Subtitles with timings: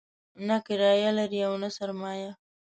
[0.47, 2.31] نه کرايه لري او نه سرمایه.